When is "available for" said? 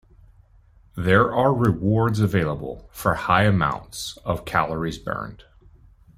2.21-3.13